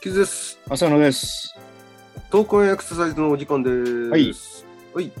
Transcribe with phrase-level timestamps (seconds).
[0.00, 0.58] キズです。
[0.70, 1.54] 浅野です。
[2.30, 4.08] 投稿エクササイズのお時間です。
[4.08, 4.32] はい。
[4.94, 5.12] はい。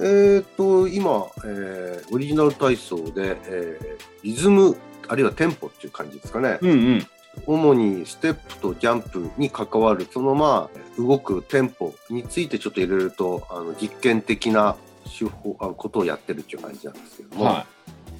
[0.00, 4.76] えっ、と、今、えーオリジナル体操で、えーリズム、
[5.08, 6.60] あるいはテンポっていう感じですかね。
[6.62, 7.06] うんうん。
[7.44, 14.76] 主にステップとジャンプに関わる、そのまあ、動くテンポについてちょっといろいろと、あの、実験的な
[15.18, 17.46] 手法、あことをやってるっていう感じなんですけども。
[17.46, 17.66] は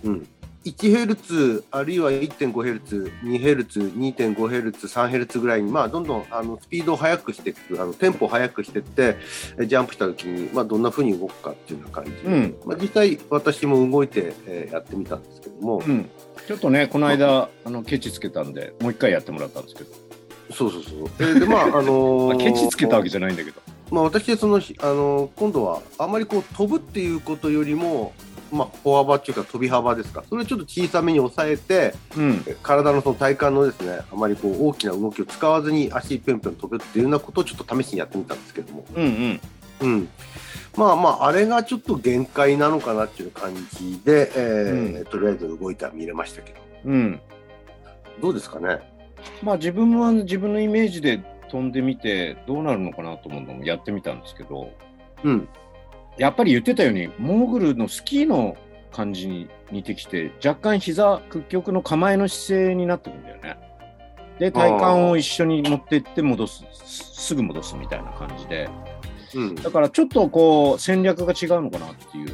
[0.02, 0.28] うん、
[0.64, 9.16] 1ヘルツあるいは1.5ヘルツ2ヘルツ2.5ヘルツ3ヘルツぐらいに、まあ、どんどんあのスピードを速くしていくあのテンポを速くしていって
[9.58, 15.84] えジャンプした時に、まあ、どんな風に動くかっていうような感じで、うんまあ、実際私も動いて、えーやってみたんですけども、い。
[15.84, 16.10] うん。
[16.46, 19.90] ちょっとね、この間、あの、ケチつけたんで、もう一回やってもらったんですけど。
[20.52, 23.60] そうそうそうででまああの あーケチつけたわけじゃないんだけど。
[23.90, 28.12] まあ、私はその、あの今度はあまりこう飛ぶっていうことよりも、
[28.54, 30.22] まあ、歩幅っていうか飛び幅ですか。
[30.28, 32.44] それをちょっと小さめに抑えてうん。
[32.62, 39.40] 体のその体幹のですねあまりこう大きな動きを使わずに足ぴょんぴょん飛ぶっていうようなことをちょっと試しにやってみたんですけども、うんうん。
[39.80, 40.08] うん、
[40.76, 46.58] まあまああれがちょっと限界なのかなっていう感じで、えーとりあえず動いては見れましたけど。
[46.84, 47.20] うん。
[48.22, 48.78] どうですかね？
[49.42, 54.70] まあ、自分は自分のイメージで飛んでみて、どうなるのかなと思うのもやってみたんですけど、
[55.24, 55.48] うん
[56.18, 58.56] やっぱり言ってたように、モーグルのスキーの
[58.92, 63.56] 感じに似てきて、若干膝、屈曲の構えの姿勢になってくるんだよね。
[64.38, 68.68] で、体幹を一緒に持っていって戻す、すすぐ戻すみたいな感じで。
[69.34, 72.32] うんだからちょっとこう戦略が違うのかなっていう。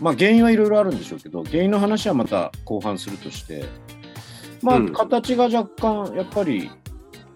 [0.00, 3.64] まあ原因はいろいろあるんでしょうけど、原因の話はまた後半するとして、
[4.62, 6.70] まあうん形が若干やっぱり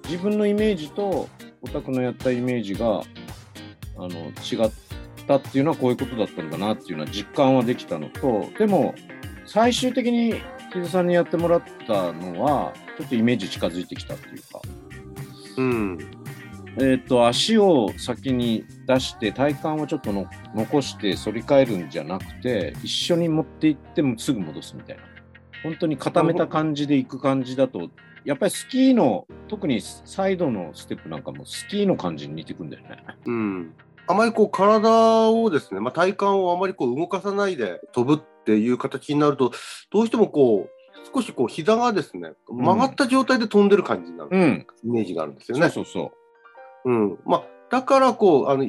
[0.05, 1.29] 自分のイメージと
[1.63, 3.01] オタクのやったイメージが
[3.97, 4.71] あの違っ
[5.31, 8.95] たっていうのはこういうことだったんだなっていうのは実感はできたのと、でも
[9.47, 10.35] 最終的に
[10.73, 14.61] 木津さんにやってもらったのはちょっとイメージ近づいてきたっていうか。
[15.57, 15.99] うん
[16.77, 25.03] えー、と足を先に出して体幹をちょっとの残して反り返るんじゃなくて一緒に持っていってもすぐ戻すみたいな
[25.65, 27.91] 本当に固めた感じでいく感じだと
[28.25, 33.05] やっぱりスキーの特にサイドのステップなんかもスキーの感じに似てくんだよね。
[33.27, 33.75] うん
[34.11, 39.53] あまりこう体をですね、まあ、体幹をあまりこう動かさないで飛ぶっていう形になると
[39.91, 40.81] どうしてもこう
[41.15, 45.71] 少しこう膝がですね曲がった状態で飛んでる感じになる、うん、イメージがあるんですよね。
[45.71, 46.13] そうそうそ
[46.87, 48.65] うんまあ、だからこうあの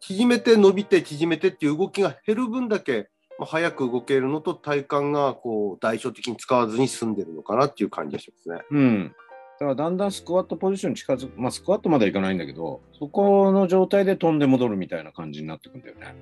[0.00, 3.08] 縮めて伸びて縮めてっていう動きが減る分だけ、
[3.38, 8.64] まあ、早く動けるのと体幹がこう代償的に使わずに済んでるのかなっていう感じがしますね。
[8.70, 8.76] う。
[8.76, 9.14] うん
[9.54, 16.14] だからだんだんスクワットポジションに近づく、まあ、スクワットまではいかないんだけど、そこの状態で飛んで戻るみたいな感じになってくんだよね。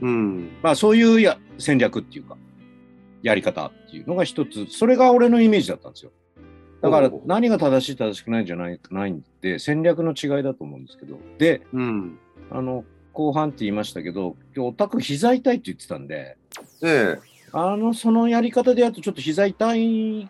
[0.00, 0.50] うん。
[0.62, 2.36] まあそういうや戦略っていうか、
[3.22, 6.12] やり方っていうのが一つ、それが俺のイメージだったんですよ。
[6.80, 12.18] だから何が正しい正しくないんじゃないないんで、戦略の違いだと思うんですけど、で、うん。
[12.50, 16.36] あの、後半って言いましたけど、今日オタク膝痛いって言ってたんで、
[16.82, 17.18] ええ。
[17.50, 19.72] あの、そのやり方でやるとちょっと膝痛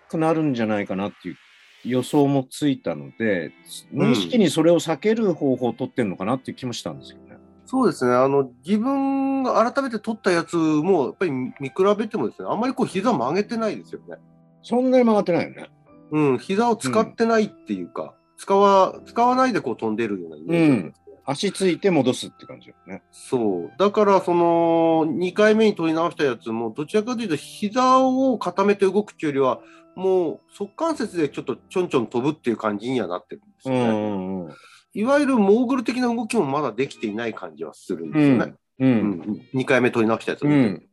[0.08, 1.36] くなるんじゃないかなっていう
[1.84, 3.52] 予想もついたので、
[3.92, 7.36] 無意識にそれを避ける方法を取ってるのかなっていう気もしたんですよね。
[7.66, 14.16] そうですねあの自分が改めて取ったやつもやっぱり見比べてもですねあんまりこう膝曲げてないですよね。
[14.62, 15.70] そんなに曲がってないよね。
[16.10, 23.02] うん、膝を使ってないっていうか、使わ使わないでこう飛んでるようなイメージなんですね足ついて戻すって感じよね。
[23.12, 23.72] そう。
[23.78, 29.60] だから、その、2回目に取り直したやつも、どちらかというと、膝を固めて動くっていうよりは、
[29.98, 33.86] もう、側関節でちょっとちょんちょん飛ぶっていう感じにはなってるんですよね。
[33.90, 34.54] んうん
[34.94, 38.54] いわゆるモーグル的な動きもまだできていない感じはするんですよね。
[38.80, 39.46] ううんん。
[39.54, 40.88] 2回目取り直したやつをう見てん。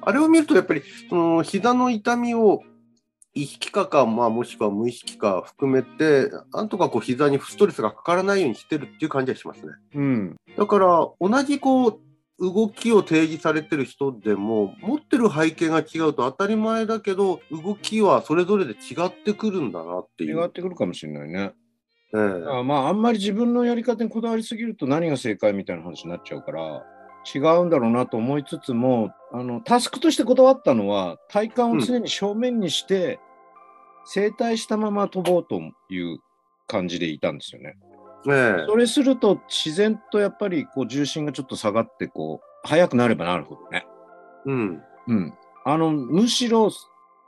[0.00, 2.62] あれを見ると、やっぱり、その、膝の痛みを、
[3.34, 9.72] 意識化か、まあ、もしくは無意識化含めて、なんとかこう、膝にストレスがかからないようにしてるっていう感じはしますね。
[9.94, 10.36] うん。
[10.56, 12.00] だから、同じこう、
[12.38, 20.40] 動きを提示されてる人でも、持ってる背景が違うと当たり前だけど、動きはそれぞれで違ってくるんだなっていう。
[20.40, 21.52] 違ってくるかもしれないね。
[22.14, 26.84] ええあまあ、あんまり自分のやり方にこだわりすぎると何が正解みたいな話になっちゃうから、
[27.34, 33.18] 違うんだろうなと思いつつも、あの、タスクとしてこだわったのは、体幹を常に正面にして、
[34.06, 35.60] 正対したまま飛ぼうと
[35.90, 36.18] いう
[36.66, 37.76] 感じでいたんですよね。
[38.28, 43.86] ええそれすると、自然とやっぱりこう重心がちょっと下がって、こう、速くなればなるほどね。
[44.46, 44.82] うん。
[45.08, 45.34] うん。
[45.64, 46.70] あの、むしろ、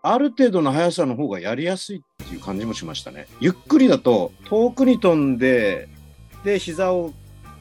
[0.03, 3.27] ある程度の速さの方がやりやすいっていう感じもしましたね。
[3.41, 5.89] ゆっくりだと遠くに飛んで、
[6.45, 7.13] で、膝を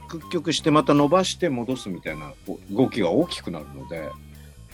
[0.07, 2.33] 屈曲してまた伸ばして戻すみたいな
[2.71, 4.09] 動きが大きくなるので、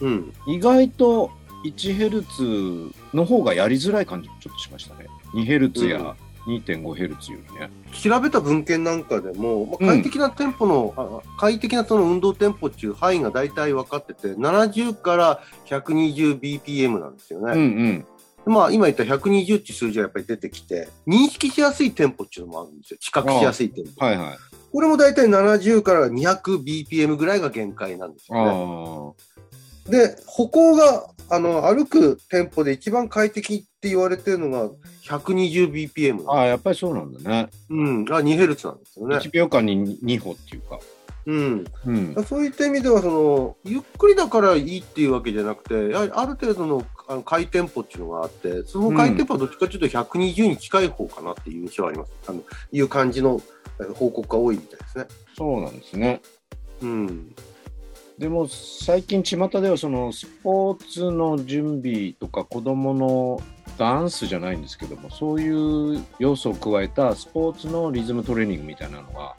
[0.00, 0.32] うん。
[0.46, 1.30] 意外と
[1.64, 5.06] 1Hz の方がやりづらい感じもちょっとしましたね。
[5.34, 6.16] 2Hz や
[6.46, 7.70] 2.5Hz よりね。
[7.92, 18.06] 調べた文献なんかでも、まあ、うん快適なテンポの、あ快適なその運動テンポっていう範囲が大体分かってて、70から 120bpm なんですようんね。
[18.46, 18.52] うん。
[18.54, 22.98] まあ、今言った120っていう数字がやっぱり出てきて、認識しやすいテンポっていうのもあるんですよ。
[23.00, 24.04] 知覚しやすいテンポ。
[24.04, 24.38] はいはい。
[24.72, 29.14] これも大体70から 200bpm ぐらいが限界なんですあよ
[29.86, 29.90] あ。
[29.90, 29.98] ね。
[29.98, 34.68] で、歩行が、あの、歩くテンポで一番快適って言われてるのが
[35.04, 36.30] 120bpm。
[36.30, 37.48] ああ、やっぱりそうなんだね。
[37.70, 38.04] うん。
[38.04, 39.16] が 2Hz なんですよね。
[39.16, 40.78] 1秒間に2歩っていうか。
[41.24, 41.64] うん。
[41.86, 42.24] うん。
[42.26, 52.12] そういった意味ではその、ゆっくりだからいいっていうわけじゃなくて、やはりある程度のあの回テンポっていうのがあって、その回テンポはどっちかというと120に近い方かなっていう印象はあります。
[52.28, 53.40] あのいう感じの
[53.80, 55.06] え報告が多いみたいですね。
[55.36, 56.20] そうなんですね。
[56.82, 57.34] うん。
[58.18, 63.42] でも最近巷ではそのスポーツの準備とか子どもの
[63.78, 69.34] ダンスじゃないんですけどもそういう要素を加えたスポーツのリズムトレーニングみたいなのが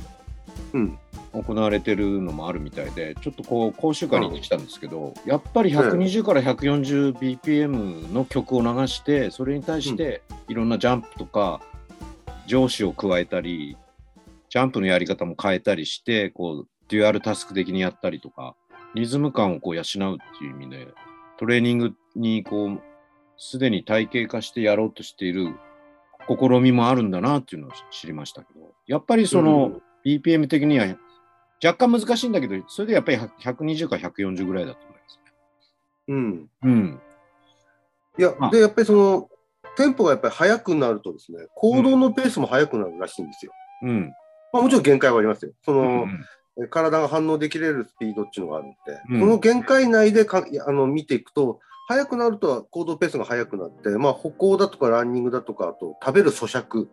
[0.73, 0.99] うん。
[1.33, 11.61] 行われてるのもあるみたいでちょっとこう講習会に行ってきたんですけど、やっぱり120から 140bpm の曲を流してそれに対していろんなジャンプとか
[12.45, 13.77] 上司を加えたり
[14.49, 18.55] ジャンプのやり方も変えたりしてこうデュアルタスク的にやったりとか
[18.95, 19.87] リズム感をこう養うっ
[20.39, 20.87] ていう意味で
[21.37, 22.81] トレーニングにこう
[23.37, 25.55] すでに体系化してやろうとしている
[26.27, 30.87] 試みもあるんだなっていうのを知りましたけどやっぱりその、BPM 的には
[31.63, 35.19] 若干難しいんだけど、それでやっぱり120から140ぐらいだと思います
[36.09, 36.41] うん。
[36.41, 36.47] ね。
[36.63, 37.01] うん。
[38.19, 39.29] いやあ、で、やっぱりその、
[39.77, 43.53] テンポがやっぱり速くなるとですね、行動のペースも速くなるらしいんですよ。
[43.83, 44.13] うん。
[44.51, 45.53] まあもちろん限界はありますよ。
[45.63, 48.77] その、うんえ体が反応できれるスピードっていうのがあるんで、
[49.09, 56.87] うんその限界内でかあの見ていくと、速くなると行動ペースが速くなって、まあ、歩行だとかランニングだとか、あと食べる咀嚼、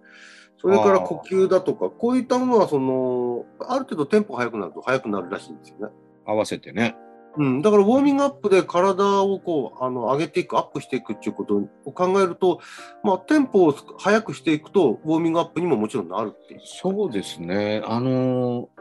[0.60, 5.92] それから呼吸だとか、こういったものはその、ある程度テンポが速くなると速くなるらしいんですよね。
[6.26, 6.96] 合わせてね。
[7.36, 12.60] うん、だからウォーミングアップで体をこうあの上げていく、アップしていくっていうことを考えると、
[13.04, 16.60] まあ、テンポを速くしていくと、ウォーミングアップにももちろんなるっていう。
[16.64, 17.82] そうですね。
[17.86, 18.79] あのー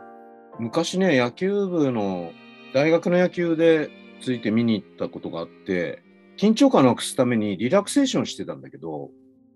[0.60, 2.34] 昔ね、野球部の、
[2.74, 3.90] 大学の野球で
[4.22, 6.04] ついて見に行ったことがあって、
[6.38, 9.10] 緊張感をなくすためにリラクセーションしてたんだけど、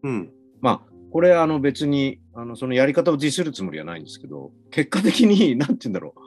[0.03, 0.31] うん。
[0.61, 6.21] まあ、これあの別に、あのそのやり方をディスるつもりはないんですけど、結果的に、 なんて言うんだろう。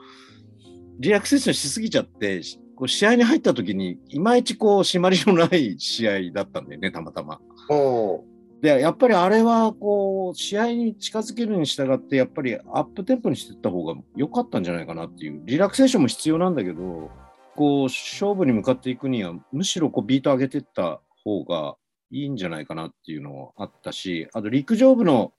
[0.99, 7.39] リラクセーションしすぎちゃって、しこう試合に入った時に、いまいちこう、締まりのない試合だったんだよね、たまたま。
[7.69, 8.23] お
[8.61, 17.11] で、やっぱりあれは、こう、試合に近づけるに従って、やっぱりアップテンポにしていった方が良かったんじゃないかなっていう、リラクセーションも必要なんだけど、
[17.55, 21.75] こう、勝負に向かっていくには、むしろこう、ビート上げていった方が
[22.11, 25.33] いいんじゃないかなっていうのはあったし、あと陸上部の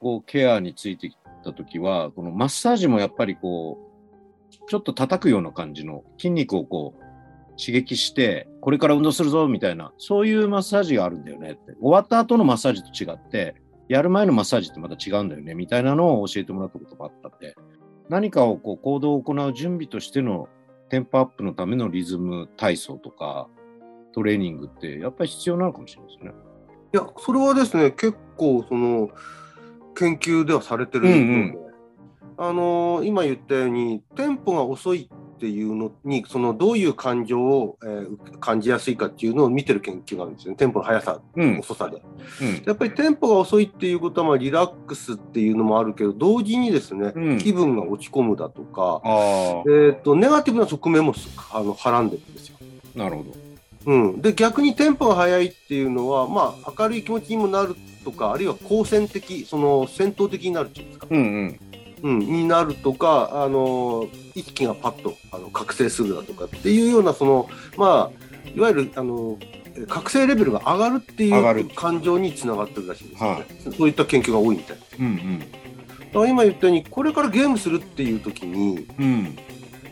[0.00, 7.03] こうケアについてきた時は、このマッサージもやっぱりこう、ちょっと叩くような感じの筋肉をこう、
[7.56, 11.72] 刺激して、これから運動するぞみたいな、そういうマッサージがあるんだよねって。
[11.80, 13.54] 終わった後のマッサージと違って、
[13.88, 17.54] やる前のマッサージってまた違うんだよねみたいなのを教えてもらったことがあったんで、
[18.08, 20.48] 何かをこう行動を行う準備としての
[20.88, 23.48] テンポアップのためのリズム体操とか
[24.14, 26.32] トレーニングってやっぱり必要なのかもしれないですね。
[26.94, 29.10] いや、それはですね、結構、その、
[29.96, 31.58] 研究ではされてるので、うんうん
[32.36, 38.04] あのー今言ったように、テンポが遅いっていうのに、その、どういう感情を、えー
[38.40, 40.56] 感じやすいかっていうのを見てる研究があるんですよね。
[40.56, 41.58] テンポの速さ、うん。
[41.58, 42.02] 遅さで。
[42.42, 42.62] うん。
[42.66, 49.02] やっぱりテンポが遅いっていうことは、まあ、リラックスっていうのもあるけど、同時にですね、うん気分が落ち込むだとか、
[49.66, 52.56] えっ、と、ネガティブな側面もすあの、はらんでるんですよ。
[52.94, 53.44] なるほど。
[53.86, 61.60] うん、で逆にテンポが速いっていうのは、まあ、明るい気持ちにもなるとかあるいは好戦的その戦闘的になるっていうんですか、うんうん。
[62.04, 69.38] うん、になるとかあの意識がパッとあの覚醒するだとかっていうようなその、まあ、いわゆるあの
[69.88, 75.38] 覚醒レベルが上がるっていう感情につながってるらしいんですよね、はそういった研究が多いみたいうんうん。
[75.38, 79.38] だから今言ったようにこれからゲームするっていう時に、うん。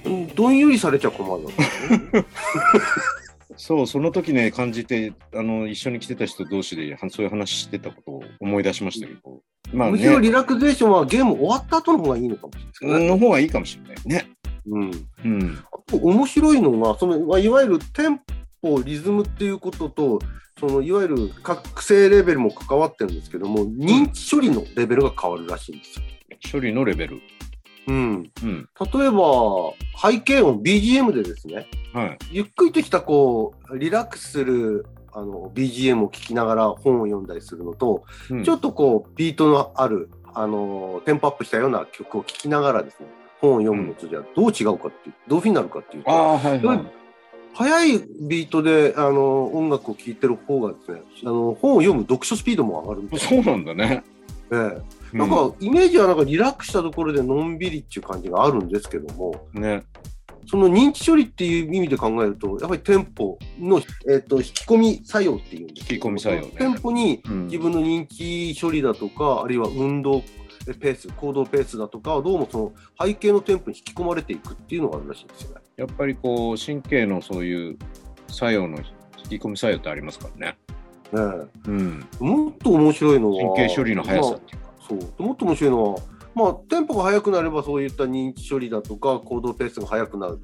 [0.04, 2.26] うん、どんよりされちゃ困るわけですね。
[3.56, 9.42] そう、その時ね、感じて、あの、一緒に来てた人同士で、はそういう話してたことを思い出しましたけど、
[9.72, 13.08] まあむしろね、リラクゼーションはゲーム終わった後の方がいいのかもしれないね。
[13.08, 14.30] の方がいいかもしれないね。
[14.66, 15.58] うんうん。
[15.92, 18.20] 面白いのがそのまあいわゆるテン
[18.60, 20.20] ポリズムっていうことと
[20.60, 26.04] そのいわゆる覚醒レベルも関わってるんですけども、認知処理のレベルが変わるらしいんですよ。
[26.52, 27.20] 処理のレベル。
[27.88, 28.68] うん、うん。
[28.92, 32.18] 例えば、背景音、BGM でですね、はい。
[32.30, 43.06] ゆっくりとしたこう、リラックスするあの BGM を聞きながら本を読んだりするのと、うんちょっとこう、ビートのある、あの、テンポアップしたような曲を聴きながらですね、
[43.40, 46.80] 本を読むのとじゃあどう違うかっていう、どういうふうになるかっていうと、はいはい。
[47.54, 54.02] 速いビートであの音楽を聴いてる方がですね、あの本を読む読書スピードも上がるみたいそうなんだね。
[54.50, 54.58] な。
[54.58, 59.84] ええなんか、イメージはなんかリラックスしたところでのんびりっていう感じがあるんですけども、うんね。
[60.46, 63.80] その認知処理っていう意味で考えると、やっぱりテンポの、
[64.10, 70.22] えっと引き込み作用っていうんです引き込み作用ねテンポにうん自分の認知処理だとか、あるいは運動
[70.80, 72.72] ペース、行動ペースだとかはどうもその
[73.06, 75.60] 背景のテンポに引き込まれていくっていうのがあるらしいんですよね。
[75.76, 77.78] やっぱりこう、神経のそういう
[78.28, 78.84] 作用の引
[79.28, 80.58] き込み作用ってありますからね。
[81.12, 82.06] ねうん。
[82.20, 84.72] えもっと面白いのは神経処理の速さっていうか。
[84.88, 86.00] そうもっと面白いのは、
[86.34, 90.38] まあ、テンポが速くなればそういった認知処理だとか行動ペースが速くなる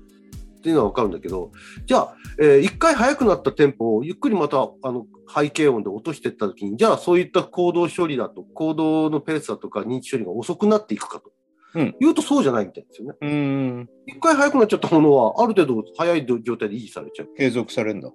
[0.58, 1.52] っていうのは分かるんだけど
[1.86, 11.30] じゃあ、えー一回速くなったテンポをゆっくりまたあの背景音で落としていった時にじゃあそういった行動処理だと行動のペースだとか認知処理が遅くなっていくかと、
[11.74, 13.14] うんいうとそうじゃないみたいですよね。
[13.20, 13.88] うーん。
[14.06, 17.28] 一回速くなっちゃったものはある程度速い状態で維持されちゃう。
[17.36, 18.10] 継続されるんだ。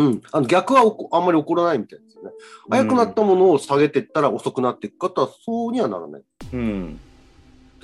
[0.00, 0.80] うん、あの逆は
[1.12, 2.30] あんまり起こらないみたいですよね。
[2.70, 6.22] 速くなったものを下げていったら遅くなっていくかとはそうにはならない。
[6.54, 6.98] うん。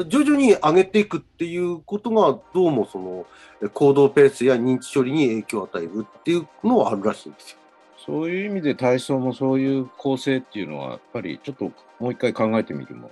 [0.08, 3.26] 徐々に上げていくっていうことがどうもその
[3.62, 7.58] え行動ペースや認知処理に影響を与えるっていうのはあるらしいんですよ。
[8.06, 11.64] そういう意味で体操もそういう構成っていうのは、やっぱりちょっと
[11.98, 13.10] もう一回考えてみるも。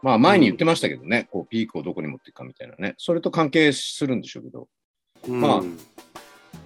[0.00, 2.94] まあ前に言ってましたけどね、こうピークをどこに持っていくかみたいなね。
[2.98, 4.68] それと関係するんでしょうけど、
[5.28, 6.07] まあうんあ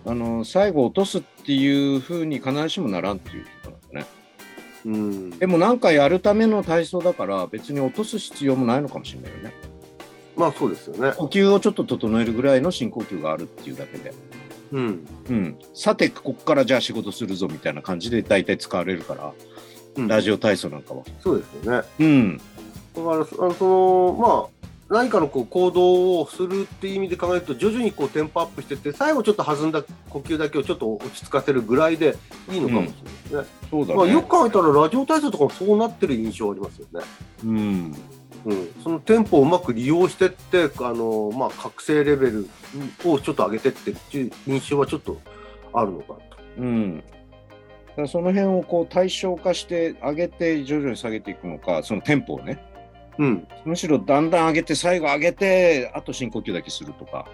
[0.06, 4.06] の、最後落とすっていうふうに必ずしもならんっていうことなんですね。
[4.84, 9.52] うんでもなんかやるための体操だから別に落とす必要もないのかもしれないよね。
[10.36, 11.12] まあそうですよね。
[11.16, 14.12] 呼吸をちょっと整えるぐらいの深呼吸があるっていうだけで。
[14.72, 15.58] うんうん。
[15.74, 19.32] さて、ここからじゃあ仕事するぞみたいな感じで大体使われるから、
[19.96, 21.02] うんラジオ体操なんかは。
[21.20, 21.86] そうですよね。
[22.00, 22.38] うん。
[22.38, 22.42] だ
[23.04, 32.14] からあのそのまあ何かのこう行動をするっていう意味で考えると徐々にこうテンポアップしてって最後ちょっと弾んだ呼吸だけをちょっと落ち着かせるぐらいで
[32.50, 32.92] いいのかもし
[33.30, 33.68] れないですね。
[33.70, 33.96] そうだね。
[33.96, 37.00] まあ、よく考えたらラジオ体操とかもそうなってる印象ありますよね。
[37.42, 37.96] うん。
[38.44, 42.48] うん、そのテンポをうまく利用してって、あのまあ、覚醒レベル
[43.04, 45.18] をちょっと上げてってっていう印象はちょっと
[45.72, 46.24] あるのかなと。
[46.58, 47.04] うん。
[48.08, 52.62] その辺をこう対象化して上げて徐々に下げていくのか、そのテンポをね。
[53.18, 57.26] うん、むしろだんだん上げて最後上げて、あと深呼吸だけするとか。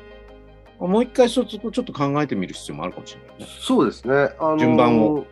[0.79, 3.47] もう一回そこちょっと考えてみる必要もあるかもしれないね。
[3.61, 5.27] そうですね、あの順番を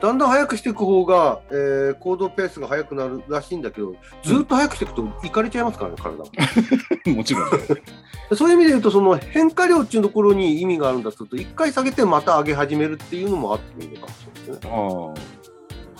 [0.00, 6.24] だんだん速くしていく方が、えー行動ペースが速くなるらしいんだけど、ずっと速くしていくといかれちゃいますからね、体が。
[7.16, 7.50] もちろん。
[8.36, 14.70] そういう意味で言うと、その変化量っていうところに意味があるんだとすると、一回下げてまた上げ始めるっていうのもあってもいいのかもしれないですね。
[14.72, 15.36] ああ。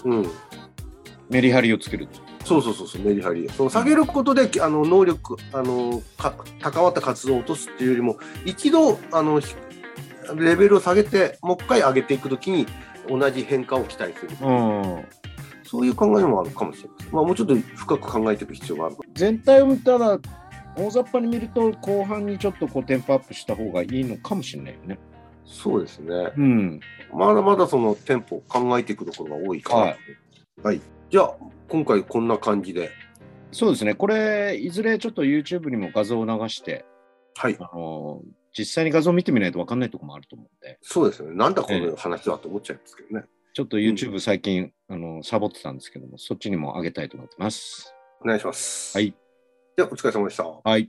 [0.04, 0.30] うん
[1.30, 2.08] メリハリをつける。
[2.44, 3.48] そうそうそうそう、メリハリ。
[3.50, 9.54] その下げることで、あの能力、あのか高まった活動を落とすっていうよりも、一度あのひ
[10.36, 12.66] レベルを下げて、もう一回上げていくときに、
[13.08, 14.36] 同じ変化を期待する。
[14.40, 15.04] うん。
[15.64, 17.14] そういう考えもあるかもしれない。
[17.14, 18.96] まあ、もうちょっと深く考えていく必要がある。
[19.14, 20.18] 全体を見たら、
[20.76, 24.98] 大雑把に見ると、後半にちょっとこうテンポアップした方がいいのかもしれないよね。
[25.44, 26.32] そうですね。
[26.36, 26.80] うん。
[27.12, 29.80] まだまだそのテンポを考えていくところが多いかな。
[29.80, 29.96] はい。
[30.62, 30.80] はい。
[31.08, 31.36] じゃあ、
[31.68, 32.90] 今回こんな感じで。
[33.52, 33.94] そうですね。
[33.94, 36.84] これ、いずれちょっと YouTube にも画像を流して、
[37.36, 37.56] はい。
[37.60, 38.22] あの
[38.58, 41.34] 実際に画像を見てみないと分かんないところもあると思うんで、そうですね。
[41.34, 43.26] なんだこの話はと思っちゃいますけどね。
[43.52, 47.94] ちょっと YouTube 最近、あのサボってたんですけども、そっちにも上げたいと思ってます。
[48.22, 48.96] お願いします。
[48.96, 49.14] はい。
[49.76, 50.44] じゃあ、お疲れ様でした。
[50.44, 50.88] はい。